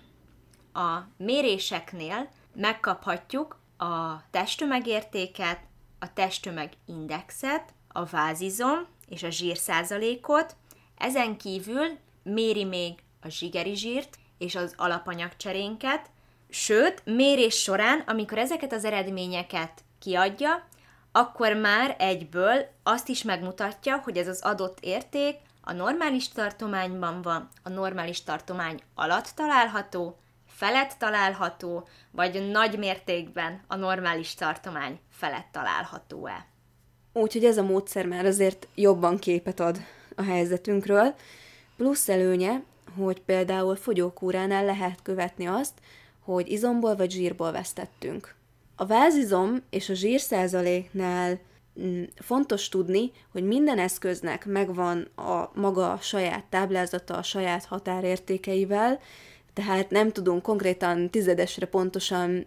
A 0.72 0.98
méréseknél 1.16 2.28
megkaphatjuk 2.54 3.58
a 3.78 4.22
testtömegértéket, 4.30 5.60
a 5.98 6.12
testtömegindexet, 6.12 7.74
a 7.88 8.04
vázizom 8.04 8.86
és 9.08 9.22
a 9.22 9.30
zsírszázalékot, 9.30 10.56
ezen 10.96 11.36
kívül 11.36 11.98
méri 12.22 12.64
még 12.64 12.94
a 13.22 13.28
zsigeri 13.28 13.74
zsírt 13.74 14.18
és 14.38 14.54
az 14.54 14.74
alapanyagcserénket, 14.76 16.10
sőt, 16.50 17.02
mérés 17.04 17.54
során, 17.54 18.02
amikor 18.06 18.38
ezeket 18.38 18.72
az 18.72 18.84
eredményeket 18.84 19.84
kiadja, 19.98 20.68
akkor 21.12 21.52
már 21.52 21.96
egyből 21.98 22.66
azt 22.82 23.08
is 23.08 23.22
megmutatja, 23.22 24.00
hogy 24.04 24.16
ez 24.16 24.28
az 24.28 24.40
adott 24.42 24.78
érték 24.80 25.36
a 25.60 25.72
normális 25.72 26.28
tartományban 26.28 27.22
van, 27.22 27.48
a 27.62 27.68
normális 27.68 28.22
tartomány 28.22 28.80
alatt 28.94 29.32
található, 29.34 30.18
felett 30.46 30.94
található, 30.98 31.88
vagy 32.10 32.50
nagy 32.50 32.78
mértékben 32.78 33.60
a 33.66 33.76
normális 33.76 34.34
tartomány 34.34 35.00
felett 35.10 35.46
található-e. 35.52 36.46
Úgyhogy 37.12 37.44
ez 37.44 37.58
a 37.58 37.62
módszer 37.62 38.06
már 38.06 38.24
azért 38.24 38.66
jobban 38.74 39.18
képet 39.18 39.60
ad 39.60 39.78
a 40.16 40.22
helyzetünkről. 40.22 41.14
Plusz 41.76 42.08
előnye, 42.08 42.62
hogy 42.96 43.20
például 43.20 43.76
fogyókúránál 43.76 44.64
lehet 44.64 45.02
követni 45.02 45.46
azt, 45.46 45.72
hogy 46.32 46.50
izomból 46.50 46.96
vagy 46.96 47.10
zsírból 47.10 47.52
vesztettünk. 47.52 48.34
A 48.76 48.86
vázizom 48.86 49.62
és 49.70 49.88
a 49.88 49.94
zsírszázaléknál 49.94 51.38
mm, 51.80 52.02
fontos 52.14 52.68
tudni, 52.68 53.10
hogy 53.32 53.44
minden 53.44 53.78
eszköznek 53.78 54.46
megvan 54.46 55.08
a 55.16 55.50
maga 55.54 55.98
saját 56.00 56.44
táblázata, 56.44 57.16
a 57.16 57.22
saját 57.22 57.64
határértékeivel, 57.64 59.00
tehát 59.52 59.90
nem 59.90 60.12
tudunk 60.12 60.42
konkrétan 60.42 61.10
tizedesre 61.10 61.66
pontosan 61.66 62.46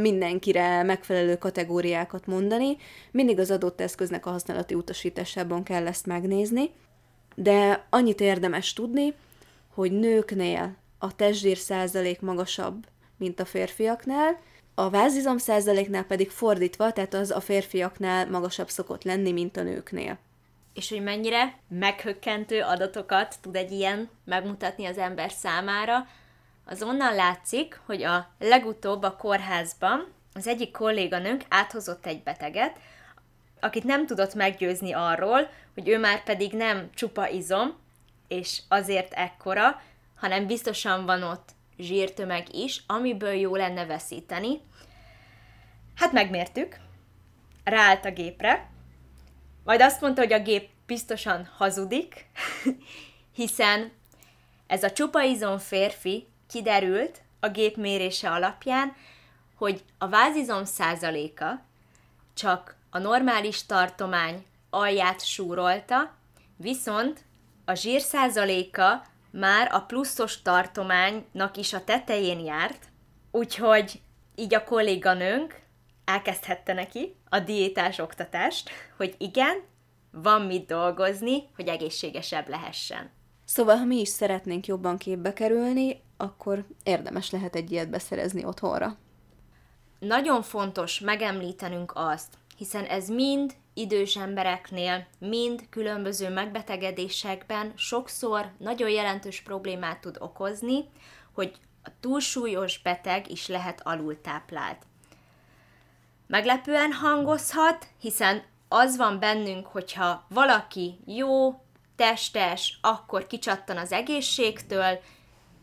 mindenkire 0.00 0.82
megfelelő 0.82 1.36
kategóriákat 1.36 2.26
mondani, 2.26 2.76
mindig 3.10 3.38
az 3.38 3.50
adott 3.50 3.80
eszköznek 3.80 4.26
a 4.26 4.30
használati 4.30 4.74
utasításában 4.74 5.62
kell 5.62 5.86
ezt 5.86 6.06
megnézni, 6.06 6.70
de 7.34 7.86
annyit 7.90 8.20
érdemes 8.20 8.72
tudni, 8.72 9.14
hogy 9.74 9.92
nőknél 9.92 10.76
a 10.98 11.16
testzsír 11.16 11.56
százalék 11.56 12.20
magasabb, 12.20 12.86
mint 13.20 13.40
a 13.40 13.44
férfiaknál, 13.44 14.40
a 14.74 14.90
vázizom 14.90 15.38
százaléknál 15.38 16.04
pedig 16.04 16.30
fordítva, 16.30 16.92
tehát 16.92 17.14
az 17.14 17.30
a 17.30 17.40
férfiaknál 17.40 18.30
magasabb 18.30 18.68
szokott 18.68 19.04
lenni, 19.04 19.32
mint 19.32 19.56
a 19.56 19.62
nőknél. 19.62 20.18
És 20.74 20.88
hogy 20.88 21.02
mennyire 21.02 21.58
meghökkentő 21.68 22.60
adatokat 22.60 23.34
tud 23.40 23.56
egy 23.56 23.72
ilyen 23.72 24.08
megmutatni 24.24 24.86
az 24.86 24.98
ember 24.98 25.30
számára, 25.30 26.06
az 26.64 26.82
onnan 26.82 27.14
látszik, 27.14 27.80
hogy 27.86 28.02
a 28.02 28.30
legutóbb 28.38 29.02
a 29.02 29.16
kórházban 29.16 30.06
az 30.34 30.46
egyik 30.46 30.70
kolléganőnk 30.70 31.44
áthozott 31.48 32.06
egy 32.06 32.22
beteget, 32.22 32.78
akit 33.60 33.84
nem 33.84 34.06
tudott 34.06 34.34
meggyőzni 34.34 34.92
arról, 34.92 35.50
hogy 35.74 35.88
ő 35.88 35.98
már 35.98 36.22
pedig 36.22 36.52
nem 36.52 36.90
csupa 36.94 37.28
izom, 37.28 37.76
és 38.28 38.60
azért 38.68 39.12
ekkora, 39.12 39.82
hanem 40.16 40.46
biztosan 40.46 41.06
van 41.06 41.22
ott 41.22 41.48
zsírtömeg 41.80 42.54
is, 42.54 42.82
amiből 42.86 43.32
jó 43.32 43.56
lenne 43.56 43.86
veszíteni. 43.86 44.60
Hát 45.94 46.12
megmértük, 46.12 46.76
ráállt 47.64 48.04
a 48.04 48.10
gépre, 48.10 48.70
majd 49.64 49.80
azt 49.80 50.00
mondta, 50.00 50.20
hogy 50.20 50.32
a 50.32 50.42
gép 50.42 50.68
biztosan 50.86 51.48
hazudik, 51.56 52.26
hiszen 53.34 53.92
ez 54.66 54.82
a 54.82 54.90
csupa 54.90 55.22
izom 55.22 55.58
férfi 55.58 56.26
kiderült 56.48 57.20
a 57.40 57.48
gép 57.48 57.76
mérése 57.76 58.30
alapján, 58.30 58.96
hogy 59.54 59.84
a 59.98 60.08
vázizom 60.08 60.64
százaléka 60.64 61.62
csak 62.34 62.76
a 62.90 62.98
normális 62.98 63.66
tartomány 63.66 64.44
alját 64.70 65.24
súrolta, 65.24 66.14
viszont 66.56 67.24
a 67.64 67.74
zsír 67.74 68.00
százaléka 68.00 69.02
már 69.30 69.68
a 69.72 69.80
pluszos 69.80 70.42
tartománynak 70.42 71.56
is 71.56 71.72
a 71.72 71.84
tetején 71.84 72.38
járt, 72.38 72.88
úgyhogy 73.30 74.00
így 74.34 74.54
a 74.54 74.64
kolléganőnk 74.64 75.60
elkezdhette 76.04 76.72
neki 76.72 77.16
a 77.28 77.38
diétás 77.40 77.98
oktatást, 77.98 78.70
hogy 78.96 79.14
igen, 79.18 79.62
van 80.10 80.42
mit 80.42 80.66
dolgozni, 80.66 81.48
hogy 81.56 81.68
egészségesebb 81.68 82.48
lehessen. 82.48 83.10
Szóval, 83.44 83.76
ha 83.76 83.84
mi 83.84 84.00
is 84.00 84.08
szeretnénk 84.08 84.66
jobban 84.66 84.98
képbe 84.98 85.32
kerülni, 85.32 86.02
akkor 86.16 86.66
érdemes 86.82 87.30
lehet 87.30 87.54
egy 87.54 87.70
ilyet 87.70 87.90
beszerezni 87.90 88.44
otthonra. 88.44 88.96
Nagyon 89.98 90.42
fontos 90.42 91.00
megemlítenünk 91.00 91.92
azt, 91.94 92.38
hiszen 92.56 92.84
ez 92.84 93.08
mind 93.08 93.54
idős 93.74 94.16
embereknél, 94.16 95.06
mind 95.18 95.66
különböző 95.70 96.28
megbetegedésekben 96.30 97.72
sokszor 97.76 98.52
nagyon 98.58 98.88
jelentős 98.88 99.40
problémát 99.40 100.00
tud 100.00 100.16
okozni, 100.18 100.84
hogy 101.32 101.56
a 101.84 101.90
túlsúlyos 102.00 102.78
beteg 102.82 103.30
is 103.30 103.46
lehet 103.46 103.80
alultáplált. 103.84 104.82
Meglepően 106.26 106.92
hangozhat, 106.92 107.86
hiszen 108.00 108.42
az 108.68 108.96
van 108.96 109.18
bennünk, 109.18 109.66
hogyha 109.66 110.24
valaki 110.28 110.98
jó, 111.06 111.62
testes, 111.96 112.78
akkor 112.80 113.26
kicsattan 113.26 113.76
az 113.76 113.92
egészségtől, 113.92 115.00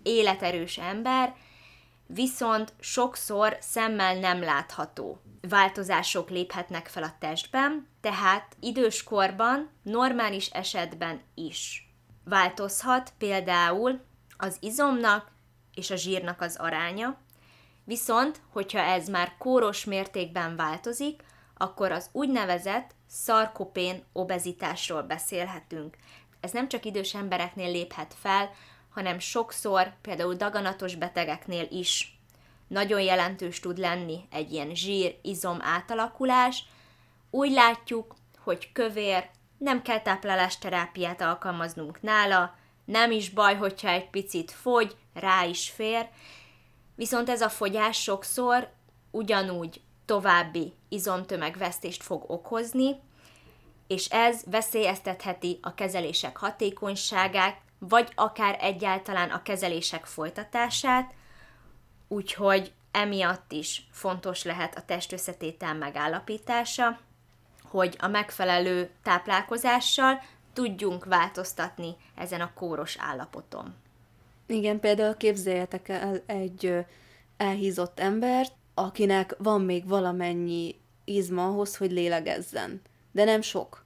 életerős 0.04 0.78
ember, 0.78 1.36
viszont 2.08 2.74
sokszor 2.80 3.58
szemmel 3.60 4.20
nem 4.20 4.41
látható 4.41 5.22
változások 5.50 6.30
léphetnek 6.30 6.88
fel 6.88 7.04
a 7.04 7.15
testben, 7.20 7.88
tehát 8.02 8.56
időskorban, 8.60 9.70
normális 9.84 10.50
esetben 10.50 11.22
is 11.34 11.91
változhat 12.24 13.13
például 13.17 14.00
az 14.38 14.58
izomnak 14.60 15.32
és 15.74 15.89
a 15.89 15.96
zsírnak 15.96 16.41
az 16.41 16.56
aránya, 16.56 17.17
viszont, 17.84 18.41
hogyha 18.50 18.80
ez 18.80 19.08
már 19.08 19.36
kóros 19.38 19.86
mértékben 19.86 20.56
változik, 20.56 21.24
akkor 21.58 21.91
az 21.91 22.10
úgynevezett 22.12 22.96
szarkopén 23.08 24.04
obezitásról 24.13 25.02
beszélhetünk. 25.02 25.98
Ez 26.39 26.52
nem 26.52 26.67
csak 26.67 26.86
idős 26.86 27.13
embereknél 27.13 27.72
léphet 27.72 28.15
fel, 28.20 28.50
hanem 28.97 29.19
sokszor 29.19 29.93
például 30.01 30.36
daganatos 30.36 30.95
betegeknél 30.95 31.67
is 31.69 32.19
nagyon 32.67 33.01
jelentős 33.01 33.60
tud 33.60 33.77
lenni 33.77 34.27
egy 34.31 34.51
ilyen 34.51 34.75
zsír-izom 34.75 35.57
átalakulás. 35.62 36.63
Úgy 37.29 37.51
látjuk, 37.51 38.15
hogy 38.43 38.71
kövér, 38.71 39.29
nem 39.57 39.81
kell 39.81 39.99
táplálásterápiát 39.99 41.21
alkalmaznunk 41.21 42.01
nála, 42.01 42.55
nem 42.86 43.12
is 43.12 43.29
baj, 43.29 43.55
hogyha 43.55 43.89
egy 43.89 44.10
picit 44.10 44.51
fogy, 44.51 44.95
rá 45.13 45.45
is 45.45 45.69
fér, 45.69 46.10
viszont 46.95 47.29
ez 47.29 47.41
a 47.41 47.49
fogyás 47.49 48.01
sokszor 48.01 48.69
ugyanúgy 49.12 49.81
további 50.05 50.73
izomtömegvesztést 50.89 52.03
fog 52.03 52.23
okozni, 52.27 52.95
és 53.88 54.07
ez 54.10 54.41
veszélyeztetheti 54.45 55.60
a 55.62 55.73
kezelések 55.73 56.38
hatékonyságát, 56.38 57.65
vagy 57.80 58.12
akár 58.16 58.58
egyáltalán 58.62 59.30
a 59.30 59.42
kezelések 59.42 60.06
folytatását, 60.06 61.13
úgyhogy 62.08 62.74
emiatt 62.92 63.52
is 63.52 63.88
fontos 63.92 64.44
lehet 64.44 64.78
a 64.78 64.86
testösszetétel 64.86 65.76
megállapítása, 65.76 67.00
hogy 67.63 67.96
a 68.00 68.08
megfelelő 68.08 68.90
táplálkozással 69.04 70.22
tudjunk 70.54 71.06
változtatni 71.06 71.96
ezen 72.16 72.42
a 72.42 72.54
kóros 72.54 72.98
állapoton. 73.00 73.76
Igen, 74.46 74.80
például 74.80 75.18
képzeljetek 75.18 75.90
el 75.90 76.22
egy 76.26 76.86
elhízott 77.38 78.00
embert, 78.00 78.54
akinek 78.74 79.36
van 79.38 79.62
még 79.62 79.88
valamennyi 79.88 80.76
izma 81.04 81.46
ahhoz, 81.46 81.78
hogy 81.78 81.92
lélegezzen. 81.92 82.82
De 83.12 83.24
nem 83.24 83.42
sok. 83.42 83.86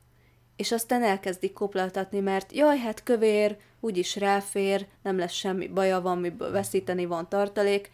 És 0.62 0.72
aztán 0.72 1.04
elkezdik 1.04 1.54
koplaltatni, 1.54 2.20
mert 2.20 2.54
jaj, 2.54 2.78
hát 2.78 3.04
kövér, 3.04 3.58
úgyis 3.80 4.16
ráfér, 4.16 4.88
nem 5.04 5.18
lesz 5.18 5.32
semmi 5.32 5.68
baja, 5.68 6.02
van 6.02 6.18
miből 6.18 6.52
veszíteni, 6.52 7.06
van 7.06 7.30
tartalék, 7.30 7.92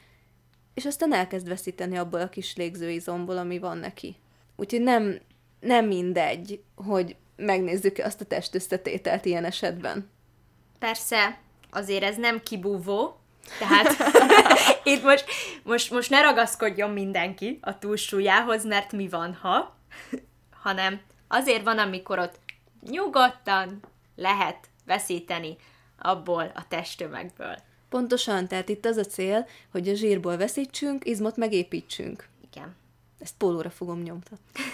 és 0.73 0.86
aztán 0.86 1.13
elkezd 1.13 1.47
veszíteni 1.47 1.97
abból 1.97 2.21
a 2.21 2.30
kis 2.30 2.56
légzőizomból, 2.56 3.38
ami 3.38 3.60
van 3.60 3.77
neki. 3.77 4.15
Úgyhogy 4.56 4.82
nem, 4.82 5.19
nem 5.60 5.86
mindegy, 5.86 6.62
hogy 6.75 7.15
megnézzük 7.36 7.97
azt 7.97 8.21
a 8.21 8.25
testösszetételt 8.25 9.25
ilyen 9.25 9.45
esetben. 9.45 10.10
Persze, 10.80 11.39
azért 11.71 12.03
ez 12.03 12.15
nem 12.15 12.41
kibúvó, 12.43 13.19
tehát 13.60 13.95
itt 14.93 15.03
most, 15.03 15.25
most, 15.63 15.91
most 15.91 16.10
ne 16.10 16.21
ragaszkodjon 16.21 16.89
mindenki 16.89 17.60
a 17.62 17.80
túlsúlyához, 17.80 18.65
mert 18.65 18.91
mi 18.91 19.08
van, 19.08 19.34
ha, 19.34 19.77
hanem 20.51 21.01
azért 21.27 21.63
van, 21.63 21.77
amikor 21.77 22.19
ott 22.19 22.39
nyugodtan 22.89 23.80
lehet 24.15 24.69
veszíteni 24.86 25.56
abból 26.00 26.52
a 26.56 26.67
testtömegből. 26.67 27.56
Pontosan, 27.89 28.47
tehát 28.47 28.69
itt 28.69 28.86
az 28.86 28.97
a 28.97 29.04
cél, 29.04 29.47
hogy 29.71 29.89
a 29.89 29.93
zsírból 29.93 30.38
veszítsünk, 30.38 31.06
izmot 31.06 31.38
megépítsünk. 31.38 32.28
Igen. 32.52 32.76
Ezt 33.19 33.36
pólóra 33.38 33.69
fogom 33.69 34.02
nyomtatni. 34.02 34.52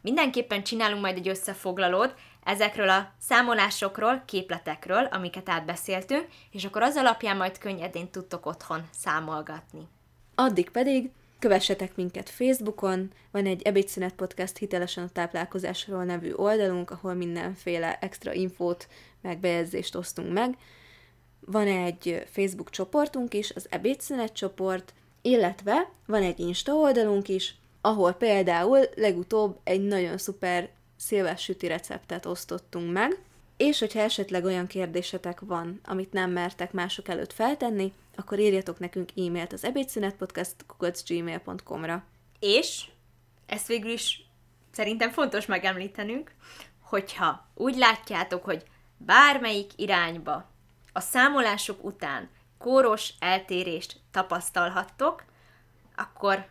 Mindenképpen 0.00 0.62
csinálunk 0.62 1.00
majd 1.02 1.16
egy 1.16 1.28
összefoglalót 1.28 2.14
ezekről 2.44 2.88
a 2.88 3.12
számolásokról, 3.18 4.22
képletekről, 4.26 5.04
amiket 5.04 5.48
átbeszéltünk, 5.48 6.26
és 6.50 6.64
akkor 6.64 6.82
az 6.82 6.96
alapján 6.96 7.36
majd 7.36 7.58
könnyedén 7.58 8.10
tudtok 8.10 8.46
otthon 8.46 8.88
számolgatni. 8.90 9.88
Addig 10.34 10.70
pedig 10.70 11.10
kövessetek 11.38 11.96
minket 11.96 12.30
Facebookon, 12.30 13.12
van 13.30 13.46
egy 13.46 13.62
Ebédszünet 13.62 14.14
Podcast 14.14 14.56
hitelesen 14.56 15.04
a 15.04 15.12
táplálkozásról 15.12 16.04
nevű 16.04 16.32
oldalunk, 16.32 16.90
ahol 16.90 17.14
mindenféle 17.14 17.98
extra 18.00 18.32
infót, 18.32 18.88
meg 19.22 19.38
bejegyzést 19.38 19.94
osztunk 19.94 20.32
meg. 20.32 20.56
Van 21.40 21.66
egy 21.66 22.22
Facebook 22.30 22.70
csoportunk 22.70 23.34
is, 23.34 23.52
az 23.54 23.66
Ebédszünet 23.70 24.32
csoport, 24.32 24.94
illetve 25.22 25.90
van 26.06 26.22
egy 26.22 26.40
Insta 26.40 26.72
oldalunk 26.72 27.28
is, 27.28 27.54
ahol 27.80 28.12
például 28.12 28.80
legutóbb 28.94 29.58
egy 29.64 29.84
nagyon 29.84 30.18
szuper 30.18 30.70
szilvás 30.96 31.42
süti 31.42 31.66
receptet 31.66 32.26
osztottunk 32.26 32.92
meg, 32.92 33.18
és 33.58 33.78
hogyha 33.78 34.00
esetleg 34.00 34.44
olyan 34.44 34.66
kérdésetek 34.66 35.40
van, 35.40 35.80
amit 35.84 36.12
nem 36.12 36.30
mertek 36.30 36.72
mások 36.72 37.08
előtt 37.08 37.32
feltenni, 37.32 37.92
akkor 38.16 38.38
írjatok 38.38 38.78
nekünk 38.78 39.10
e-mailt 39.16 39.52
az 39.52 39.64
ebédszünetpodcast.gmail.com-ra. 39.64 42.04
És, 42.38 42.84
ezt 43.46 43.66
végül 43.66 43.90
is 43.90 44.26
szerintem 44.70 45.10
fontos 45.10 45.46
megemlítenünk, 45.46 46.34
hogyha 46.80 47.46
úgy 47.54 47.76
látjátok, 47.76 48.44
hogy 48.44 48.64
bármelyik 48.96 49.70
irányba 49.76 50.50
a 50.92 51.00
számolások 51.00 51.84
után 51.84 52.28
kóros 52.58 53.12
eltérést 53.18 54.00
tapasztalhattok, 54.10 55.24
akkor 55.96 56.46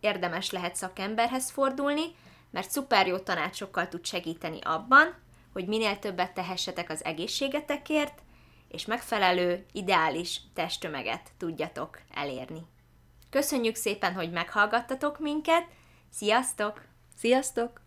érdemes 0.00 0.50
lehet 0.50 0.76
szakemberhez 0.76 1.50
fordulni, 1.50 2.04
mert 2.50 2.70
szuper 2.70 3.06
jó 3.06 3.18
tanácsokkal 3.18 3.88
tud 3.88 4.04
segíteni 4.04 4.58
abban, 4.62 5.14
hogy 5.58 5.66
minél 5.66 5.98
többet 5.98 6.34
tehessetek 6.34 6.90
az 6.90 7.04
egészségetekért, 7.04 8.22
és 8.68 8.86
megfelelő, 8.86 9.66
ideális 9.72 10.40
testtömeget 10.54 11.30
tudjatok 11.38 12.00
elérni. 12.14 12.66
Köszönjük 13.30 13.74
szépen, 13.74 14.12
hogy 14.14 14.30
meghallgattatok 14.30 15.18
minket, 15.18 15.66
sziasztok! 16.10 16.84
Sziasztok! 17.16 17.80